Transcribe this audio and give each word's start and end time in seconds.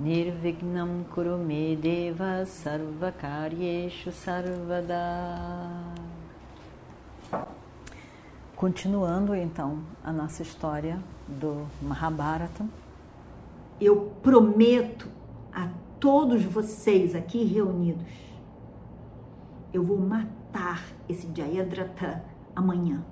Nirvignam 0.00 1.04
Kurume 1.14 1.76
Deva 1.76 2.46
Sarvakaryeshu 2.46 4.10
Sarvada 4.10 4.96
Continuando 8.56 9.34
então 9.34 9.80
a 10.02 10.10
nossa 10.10 10.40
história 10.40 10.98
do 11.28 11.66
Mahabharata. 11.82 12.64
Eu 13.78 14.14
prometo 14.22 15.06
a 15.52 15.68
todos 16.00 16.44
vocês 16.44 17.14
aqui 17.14 17.44
reunidos, 17.44 18.10
eu 19.70 19.84
vou 19.84 19.98
matar 19.98 20.82
esse 21.10 21.28
Jayadratha 21.34 22.24
amanhã. 22.56 23.04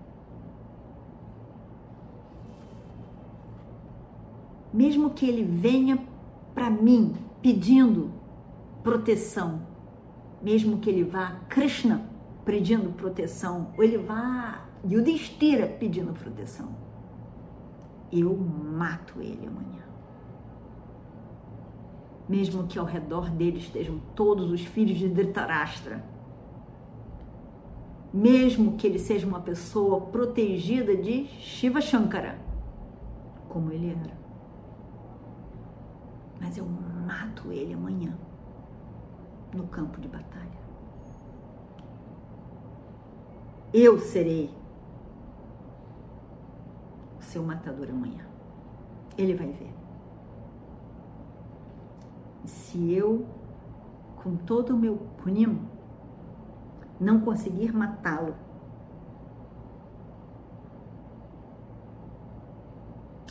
Mesmo 4.72 5.10
que 5.10 5.28
ele 5.28 5.44
venha 5.44 6.07
para 6.58 6.70
mim 6.70 7.14
pedindo 7.40 8.10
proteção, 8.82 9.62
mesmo 10.42 10.78
que 10.78 10.90
ele 10.90 11.04
vá 11.04 11.36
Krishna 11.48 12.04
pedindo 12.44 12.90
proteção, 12.90 13.72
ou 13.78 13.84
ele 13.84 13.96
vá 13.96 14.64
Yudhishthira 14.84 15.68
pedindo 15.68 16.12
proteção, 16.12 16.74
eu 18.10 18.36
mato 18.36 19.20
ele 19.20 19.46
amanhã. 19.46 19.84
Mesmo 22.28 22.66
que 22.66 22.76
ao 22.76 22.84
redor 22.84 23.30
dele 23.30 23.58
estejam 23.58 24.00
todos 24.16 24.50
os 24.50 24.62
filhos 24.62 24.98
de 24.98 25.08
Dhritarashtra, 25.08 26.04
mesmo 28.12 28.72
que 28.72 28.84
ele 28.84 28.98
seja 28.98 29.28
uma 29.28 29.40
pessoa 29.40 30.00
protegida 30.00 30.96
de 30.96 31.26
Shiva 31.38 31.80
Shankara, 31.80 32.36
como 33.48 33.70
ele 33.70 33.90
era 33.90 34.17
mas 36.40 36.56
eu 36.56 36.66
mato 36.66 37.52
ele 37.52 37.74
amanhã 37.74 38.16
no 39.54 39.66
campo 39.66 40.00
de 40.00 40.08
batalha. 40.08 40.58
Eu 43.72 43.98
serei 43.98 44.50
o 47.18 47.22
seu 47.22 47.42
matador 47.42 47.88
amanhã. 47.90 48.26
Ele 49.16 49.34
vai 49.34 49.48
ver. 49.52 49.74
Se 52.44 52.92
eu, 52.92 53.26
com 54.16 54.36
todo 54.36 54.74
o 54.74 54.76
meu 54.76 54.96
punham, 55.22 55.58
não 56.98 57.20
conseguir 57.20 57.72
matá-lo, 57.72 58.34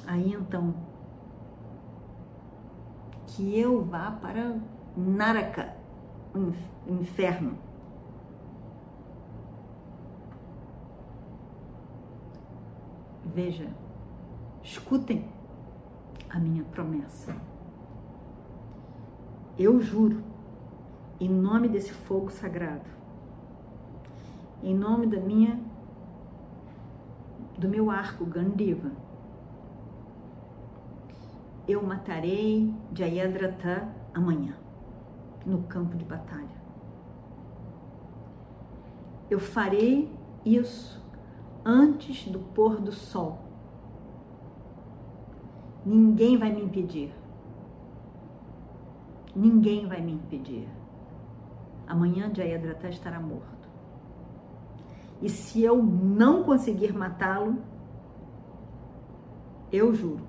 aí 0.06 0.34
então 0.34 0.74
que 3.38 3.60
eu 3.60 3.86
vá 3.86 4.10
para 4.10 4.60
Naraka, 4.96 5.76
o 6.34 6.52
inferno. 6.92 7.56
Veja, 13.24 13.70
escutem 14.64 15.30
a 16.28 16.40
minha 16.40 16.64
promessa. 16.64 17.36
Eu 19.56 19.80
juro, 19.80 20.24
em 21.20 21.30
nome 21.30 21.68
desse 21.70 21.94
fogo 21.94 22.32
sagrado, 22.32 22.90
em 24.64 24.74
nome 24.76 25.06
da 25.06 25.20
minha 25.20 25.60
do 27.56 27.70
meu 27.70 27.92
arco 27.92 28.26
Gandiva, 28.26 28.92
eu 31.68 31.84
matarei 31.84 32.74
Jayadratha 32.94 33.88
amanhã, 34.14 34.56
no 35.46 35.64
campo 35.64 35.98
de 35.98 36.06
batalha. 36.06 36.56
Eu 39.30 39.40
farei 39.40 40.10
isso 40.46 41.04
antes 41.66 42.30
do 42.30 42.40
pôr 42.40 42.80
do 42.80 42.94
sol. 42.94 43.40
Ninguém 45.86 46.38
vai 46.38 46.52
me 46.52 46.62
impedir. 46.62 47.14
Ninguém 49.36 49.88
vai 49.88 50.02
me 50.02 50.14
impedir. 50.14 50.70
Amanhã 51.86 52.34
Jayadratha 52.34 52.88
estará 52.88 53.20
morto. 53.20 53.68
E 55.22 55.30
se 55.30 55.62
eu 55.64 55.82
não 55.84 56.44
conseguir 56.44 56.94
matá-lo, 56.94 57.58
eu 59.72 59.94
juro 59.94 60.27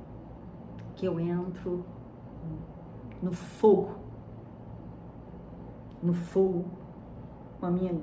que 0.98 1.06
eu 1.06 1.18
entro 1.20 1.84
no 3.22 3.32
fogo, 3.32 3.94
no 6.02 6.12
fogo, 6.12 6.64
com 7.60 7.66
a 7.66 7.70
minha, 7.70 7.96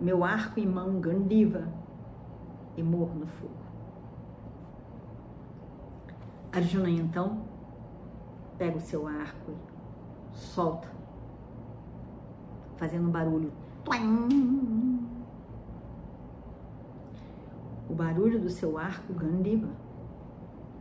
meu 0.00 0.24
arco 0.24 0.58
em 0.58 0.66
mão, 0.66 1.00
Gandiva, 1.00 1.68
e 2.78 2.82
morro 2.82 3.14
no 3.14 3.26
fogo. 3.26 3.52
Arjuna 6.50 6.88
então 6.88 7.42
pega 8.56 8.78
o 8.78 8.80
seu 8.80 9.06
arco 9.06 9.52
e 10.32 10.38
solta, 10.38 10.88
fazendo 12.76 13.06
um 13.06 13.10
barulho. 13.10 13.52
O 17.86 17.94
barulho 17.94 18.40
do 18.40 18.48
seu 18.48 18.78
arco 18.78 19.12
Gandiva 19.12 19.68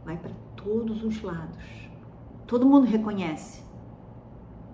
vai 0.06 0.16
para 0.18 0.32
todos 0.64 1.04
os 1.04 1.22
lados. 1.22 1.90
Todo 2.48 2.66
mundo 2.66 2.88
reconhece 2.88 3.64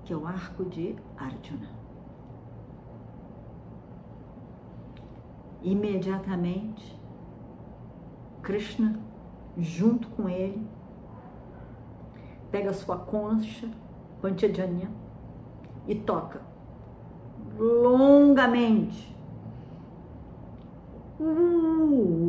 que 0.06 0.14
é 0.14 0.16
o 0.16 0.26
arco 0.26 0.66
de 0.66 0.96
Arjuna. 1.18 1.70
Imediatamente, 5.62 6.98
Krishna, 8.42 9.00
junto 9.58 10.08
com 10.10 10.30
ele, 10.30 10.66
pega 12.50 12.74
sua 12.74 12.98
concha, 12.98 13.70
Panchajanya, 14.22 14.90
e 15.88 15.96
toca 15.96 16.42
longamente. 17.58 19.16
Uh, 21.20 22.29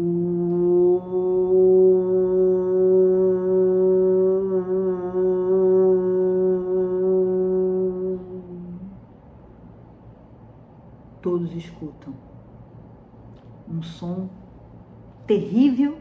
terrível 15.30 16.00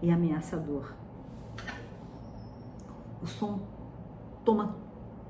e 0.00 0.10
ameaçador. 0.10 0.94
O 3.20 3.26
som 3.26 3.60
toma 4.42 4.74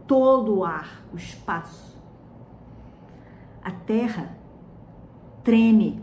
todo 0.07 0.59
o 0.59 0.65
ar, 0.65 1.03
o 1.13 1.17
espaço. 1.17 2.01
A 3.61 3.73
terra 3.73 4.39
treme 5.43 6.01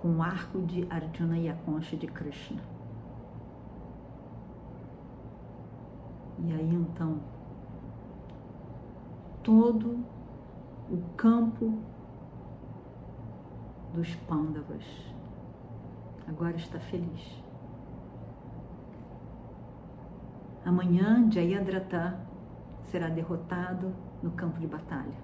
com 0.00 0.16
o 0.16 0.22
arco 0.22 0.62
de 0.62 0.86
Arjuna 0.88 1.36
e 1.36 1.46
a 1.46 1.54
concha 1.54 1.94
de 1.94 2.06
Krishna. 2.06 2.62
E 6.38 6.52
aí 6.54 6.74
então, 6.74 7.20
todo 9.42 10.02
o 10.90 11.02
campo 11.18 11.74
dos 13.92 14.14
pândavas. 14.26 15.17
Agora 16.28 16.56
está 16.56 16.78
feliz. 16.78 17.42
Amanhã, 20.64 21.30
Jayadratha 21.30 22.20
será 22.84 23.08
derrotado 23.08 23.94
no 24.22 24.30
campo 24.32 24.60
de 24.60 24.66
batalha. 24.66 25.16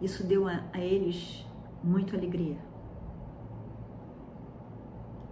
Isso 0.00 0.26
deu 0.26 0.48
a, 0.48 0.64
a 0.72 0.80
eles 0.80 1.46
muita 1.82 2.16
alegria. 2.16 2.58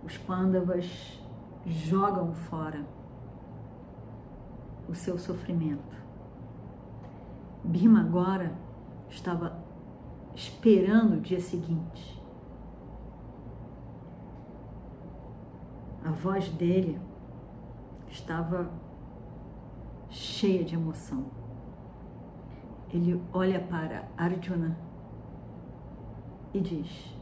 Os 0.04 0.16
pândavas 0.16 1.20
jogam 1.66 2.32
fora 2.32 2.86
o 4.88 4.94
seu 4.94 5.18
sofrimento. 5.18 5.96
Bima 7.64 8.00
agora 8.00 8.56
estava 9.08 9.60
esperando 10.34 11.16
o 11.16 11.20
dia 11.20 11.40
seguinte. 11.40 12.22
A 16.04 16.05
voz 16.16 16.48
dele 16.48 16.98
estava 18.08 18.70
cheia 20.08 20.64
de 20.64 20.74
emoção. 20.74 21.26
Ele 22.92 23.22
olha 23.32 23.60
para 23.60 24.08
Arjuna 24.16 24.76
e 26.54 26.60
diz: 26.60 27.14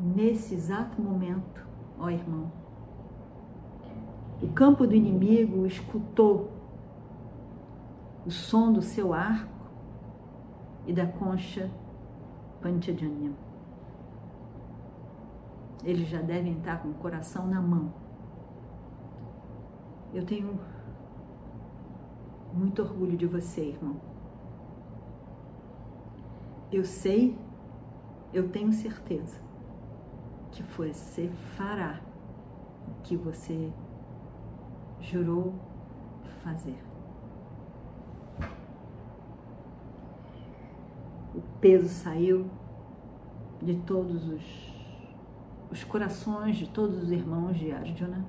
Nesse 0.00 0.54
exato 0.54 1.00
momento, 1.00 1.66
ó 1.98 2.08
irmão, 2.08 2.50
o 4.42 4.48
campo 4.48 4.86
do 4.86 4.94
inimigo 4.94 5.66
escutou 5.66 6.50
o 8.24 8.30
som 8.30 8.72
do 8.72 8.80
seu 8.80 9.12
arco 9.12 9.68
e 10.86 10.92
da 10.92 11.06
concha 11.06 11.70
Panchajanya. 12.62 13.47
Eles 15.84 16.08
já 16.08 16.20
devem 16.20 16.58
estar 16.58 16.82
com 16.82 16.88
o 16.88 16.94
coração 16.94 17.46
na 17.46 17.60
mão. 17.60 17.92
Eu 20.12 20.24
tenho 20.24 20.58
muito 22.52 22.82
orgulho 22.82 23.16
de 23.16 23.26
você, 23.26 23.68
irmão. 23.68 24.00
Eu 26.72 26.84
sei, 26.84 27.38
eu 28.32 28.48
tenho 28.48 28.72
certeza 28.72 29.40
que 30.50 30.62
você 30.62 31.28
fará 31.56 32.00
o 32.88 33.02
que 33.02 33.16
você 33.16 33.72
jurou 35.00 35.54
fazer. 36.42 36.78
O 41.34 41.40
peso 41.60 41.88
saiu 41.88 42.50
de 43.62 43.76
todos 43.76 44.28
os, 44.28 44.67
os 45.70 45.84
corações 45.84 46.56
de 46.56 46.68
todos 46.68 47.02
os 47.02 47.10
irmãos 47.10 47.56
de 47.58 47.72
Arjuna. 47.72 48.24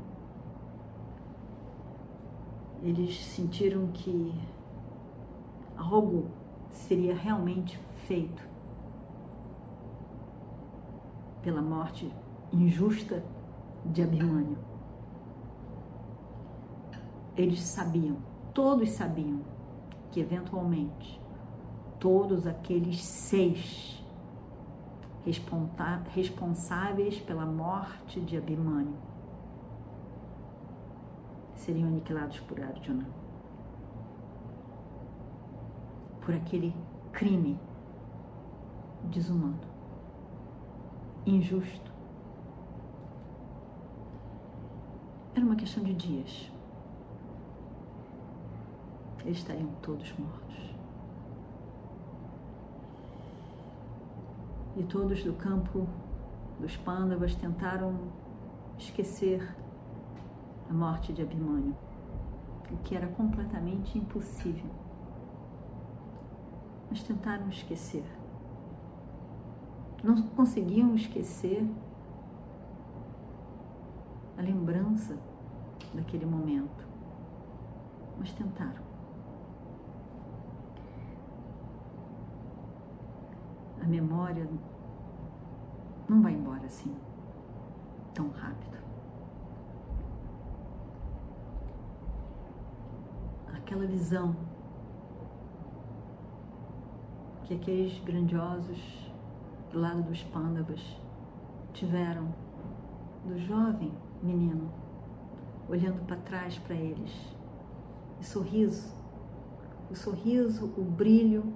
Eles 2.82 3.26
sentiram 3.26 3.88
que 3.88 4.34
algo 5.76 6.30
seria 6.72 7.16
realmente 7.16 7.78
feito 8.08 8.48
pela 11.42 11.62
morte 11.62 12.12
injusta 12.52 13.24
de 13.86 14.02
Abhimanyu. 14.02 14.58
Eles 17.36 17.62
sabiam, 17.62 18.18
todos 18.54 18.90
sabiam, 18.92 19.42
que 20.12 20.20
eventualmente 20.20 21.22
todos 22.00 22.48
aqueles 22.48 23.02
seis 23.02 23.99
responsáveis 26.14 27.20
pela 27.20 27.46
morte 27.46 28.20
de 28.20 28.38
Abhimanyu 28.38 29.10
seriam 31.60 31.88
aniquilados 31.90 32.40
por 32.40 32.60
Arjuna. 32.60 33.08
Por 36.22 36.34
aquele 36.34 36.74
crime 37.12 37.60
desumano, 39.04 39.60
injusto. 41.26 41.92
Era 45.36 45.46
uma 45.46 45.56
questão 45.56 45.84
de 45.84 45.94
dias. 45.94 46.52
Eles 49.24 49.38
estariam 49.38 49.70
todos 49.81 50.12
mortos. 50.18 50.69
E 54.80 54.84
todos 54.84 55.22
do 55.26 55.34
campo 55.34 55.86
dos 56.58 56.78
Pândavas 56.78 57.36
tentaram 57.36 58.00
esquecer 58.78 59.54
a 60.70 60.74
morte 60.74 61.12
de 61.12 61.22
Abhimanyu, 61.22 61.76
o 62.72 62.78
que 62.78 62.96
era 62.96 63.08
completamente 63.08 63.98
impossível. 63.98 64.72
Mas 66.90 67.04
tentaram 67.04 67.50
esquecer. 67.50 68.06
Não 70.02 70.22
conseguiam 70.30 70.96
esquecer 70.96 71.70
a 74.38 74.42
lembrança 74.42 75.18
daquele 75.94 76.26
momento, 76.26 76.88
mas 78.18 78.31
tentaram. 78.31 78.88
A 83.79 83.79
memória 83.90 84.48
não 86.08 86.22
vai 86.22 86.34
embora 86.34 86.66
assim, 86.66 86.96
tão 88.14 88.30
rápido. 88.30 88.70
aquela 93.70 93.86
visão 93.86 94.36
que 97.44 97.54
aqueles 97.54 98.00
grandiosos 98.00 99.12
do 99.72 99.80
lado 99.80 100.02
dos 100.02 100.24
pândavas 100.24 100.82
tiveram 101.72 102.34
do 103.26 103.38
jovem 103.38 103.94
menino 104.24 104.72
olhando 105.68 106.04
para 106.08 106.16
trás 106.18 106.58
para 106.58 106.74
eles. 106.74 107.12
E 108.20 108.26
sorriso, 108.26 108.92
o 109.92 109.96
sorriso, 109.96 110.74
o 110.76 110.84
brilho, 110.84 111.54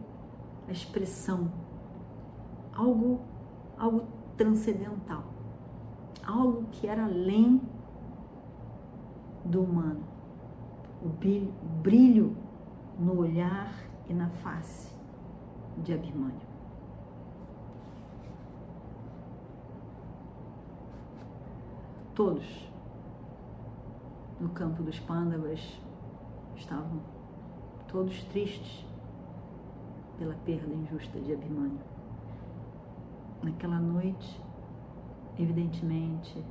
a 0.68 0.72
expressão, 0.72 1.52
algo, 2.76 3.22
algo 3.78 4.06
transcendental, 4.38 5.24
algo 6.26 6.64
que 6.72 6.88
era 6.88 7.06
além 7.06 7.62
do 9.46 9.62
humano 9.62 10.14
o 11.04 11.10
brilho 11.82 12.36
no 12.98 13.20
olhar 13.20 13.74
e 14.08 14.14
na 14.14 14.30
face 14.30 14.94
de 15.78 15.94
Abhimanyu. 15.94 16.54
Todos 22.16 22.72
no 24.40 24.50
campo 24.50 24.82
dos 24.82 25.00
Pândavas 25.00 25.82
estavam 26.56 27.02
todos 27.88 28.24
tristes 28.26 28.86
pela 30.18 30.36
perda 30.46 30.74
injusta 30.74 31.20
de 31.20 31.34
Abhimanyu. 31.34 31.93
Naquela 33.44 33.80
noite, 33.80 34.42
evidentemente, 35.38 36.44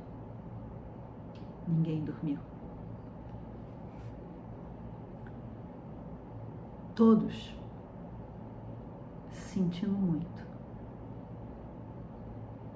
ninguém 1.67 2.03
dormiu. 2.03 2.39
todos 6.95 7.55
sentindo 9.31 9.93
muito, 9.93 10.47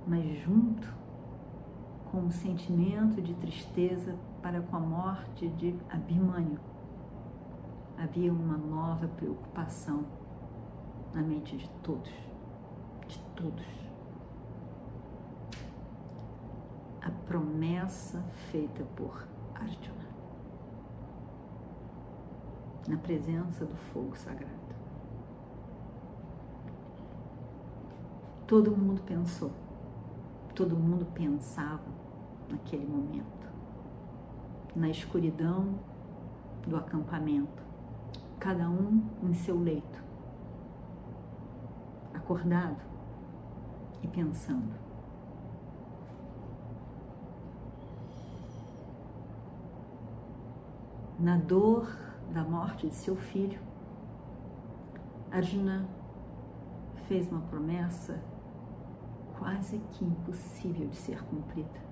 mas 0.07 0.37
junto 0.39 0.91
com 2.11 2.19
um 2.19 2.31
sentimento 2.31 3.21
de 3.21 3.33
tristeza 3.35 4.15
para 4.41 4.61
com 4.61 4.75
a 4.75 4.79
morte 4.79 5.47
de 5.49 5.75
Abhimanyu, 5.89 6.59
havia 7.97 8.31
uma 8.31 8.57
nova 8.57 9.07
preocupação 9.07 10.05
na 11.13 11.21
mente 11.21 11.57
de 11.57 11.69
todos, 11.83 12.11
de 13.07 13.19
todos. 13.35 13.86
A 17.07 17.11
promessa 17.25 18.21
feita 18.51 18.83
por 18.97 19.25
Arjuna. 19.55 20.05
Na 22.85 22.97
presença 22.97 23.63
do 23.63 23.77
fogo 23.77 24.13
sagrado. 24.13 24.75
Todo 28.45 28.75
mundo 28.75 29.01
pensou, 29.03 29.53
todo 30.53 30.75
mundo 30.75 31.05
pensava 31.13 31.87
naquele 32.49 32.85
momento, 32.85 33.47
na 34.75 34.89
escuridão 34.89 35.79
do 36.67 36.75
acampamento, 36.75 37.63
cada 38.37 38.69
um 38.69 39.01
em 39.23 39.33
seu 39.33 39.57
leito, 39.57 40.03
acordado 42.13 42.81
e 44.03 44.07
pensando. 44.09 44.86
Na 51.19 51.37
dor 51.37 51.87
da 52.31 52.43
morte 52.43 52.87
de 52.87 52.95
seu 52.95 53.15
filho, 53.15 53.59
Arjuna 55.31 55.87
fez 57.07 57.27
uma 57.31 57.41
promessa 57.41 58.21
quase 59.37 59.79
que 59.91 60.05
impossível 60.05 60.87
de 60.87 60.95
ser 60.95 61.23
cumprida. 61.23 61.87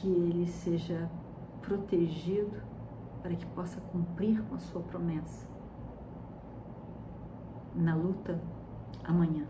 que 0.00 0.08
ele 0.08 0.46
seja 0.46 1.10
protegido 1.60 2.62
para 3.22 3.34
que 3.34 3.44
possa 3.46 3.78
cumprir 3.92 4.42
com 4.44 4.54
a 4.54 4.58
sua 4.58 4.80
promessa 4.80 5.46
na 7.74 7.94
luta 7.94 8.40
amanhã. 9.04 9.46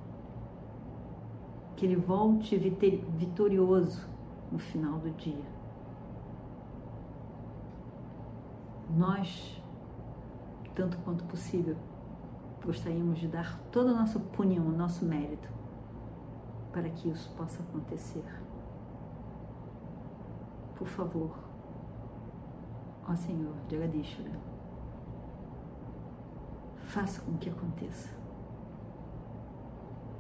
Que 1.77 1.87
ele 1.87 1.95
volte 1.95 2.59
vitorioso 2.59 4.09
no 4.51 4.59
final 4.59 4.99
do 4.99 5.11
dia. 5.11 5.45
Nós, 8.97 9.63
tanto 10.75 10.99
quanto 10.99 11.25
possível, 11.25 11.77
gostaríamos 12.65 13.19
de 13.19 13.29
dar 13.29 13.59
toda 13.71 13.91
a 13.91 13.95
nossa 13.95 14.19
opinião, 14.19 14.67
o 14.67 14.73
nosso 14.73 15.05
mérito, 15.05 15.49
para 16.73 16.89
que 16.91 17.09
isso 17.09 17.33
possa 17.37 17.63
acontecer. 17.63 18.25
Por 20.75 20.87
favor, 20.87 21.39
ó 23.07 23.15
Senhor, 23.15 23.55
Jagadishvara, 23.71 24.41
faça 26.79 27.21
com 27.21 27.37
que 27.37 27.49
aconteça. 27.51 28.11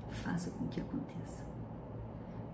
Faça 0.09 0.51
com 0.51 0.67
que 0.69 0.81
aconteça. 0.81 1.45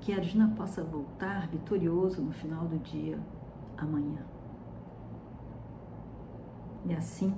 Que 0.07 0.13
Arjuna 0.13 0.55
possa 0.57 0.85
voltar 0.85 1.49
vitorioso 1.49 2.23
no 2.23 2.31
final 2.31 2.65
do 2.69 2.79
dia 2.79 3.19
amanhã. 3.77 4.25
E 6.85 6.95
assim, 6.95 7.35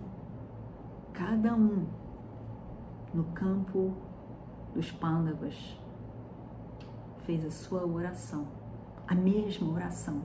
cada 1.14 1.54
um 1.54 1.86
no 3.14 3.24
campo 3.32 3.94
dos 4.74 4.92
Pandavas 4.92 5.80
fez 7.24 7.42
a 7.42 7.50
sua 7.50 7.86
oração, 7.86 8.46
a 9.06 9.14
mesma 9.14 9.72
oração, 9.72 10.20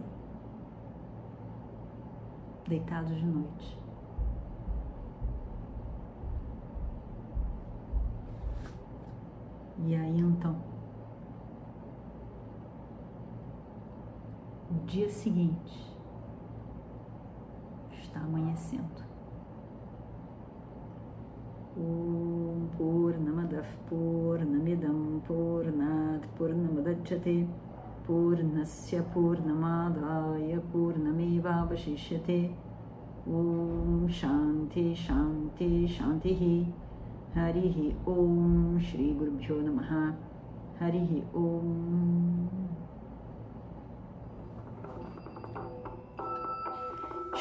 deitados 2.67 3.15
de 3.15 3.25
noite. 3.25 3.79
E 9.85 9.95
aí 9.95 10.19
então, 10.19 10.73
o 14.69 14.71
dia 14.85 15.09
seguinte. 15.09 15.93
Está 18.01 18.19
amanhecendo. 18.19 19.03
Om 21.75 22.69
Purnamadav 22.77 23.65
Purnamidam 23.89 25.21
Purnat 25.25 26.27
purnamadachate 26.37 27.47
Purnasya 28.05 29.03
Purnamadaya 29.13 30.61
Purnamevavashishyate. 30.71 32.51
Om 33.25 34.07
Shanti 34.07 34.93
Shanti 34.95 35.87
Shantihi. 35.87 36.71
Harihi 37.33 37.95
Om 38.05 38.79
Shri 38.79 39.13
Gurubhyo 39.13 39.63
Namaha. 39.63 40.13
Harihi 40.79 41.23
Om 41.33 42.72